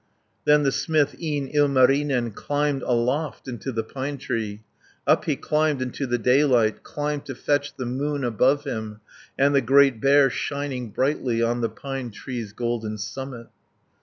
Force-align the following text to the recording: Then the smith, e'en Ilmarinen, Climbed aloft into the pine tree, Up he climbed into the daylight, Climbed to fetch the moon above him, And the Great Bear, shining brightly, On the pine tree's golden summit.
Then 0.45 0.63
the 0.63 0.71
smith, 0.71 1.13
e'en 1.21 1.47
Ilmarinen, 1.49 2.31
Climbed 2.31 2.81
aloft 2.81 3.47
into 3.47 3.71
the 3.71 3.83
pine 3.83 4.17
tree, 4.17 4.63
Up 5.05 5.25
he 5.25 5.35
climbed 5.35 5.79
into 5.79 6.07
the 6.07 6.17
daylight, 6.17 6.81
Climbed 6.81 7.25
to 7.27 7.35
fetch 7.35 7.75
the 7.75 7.85
moon 7.85 8.23
above 8.23 8.63
him, 8.63 8.99
And 9.37 9.53
the 9.53 9.61
Great 9.61 10.01
Bear, 10.01 10.31
shining 10.31 10.89
brightly, 10.89 11.43
On 11.43 11.61
the 11.61 11.69
pine 11.69 12.09
tree's 12.09 12.51
golden 12.51 12.97
summit. 12.97 13.49